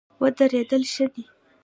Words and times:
ودرېدل 0.21 0.83
ښه 0.93 1.05
دی. 1.13 1.23